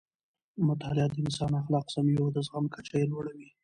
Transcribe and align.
مطالعه 0.67 1.07
د 1.11 1.15
انسان 1.23 1.51
اخلاق 1.61 1.85
سموي 1.93 2.17
او 2.23 2.29
د 2.35 2.37
زغم 2.47 2.65
کچه 2.75 2.93
یې 2.99 3.05
لوړوي. 3.11 3.49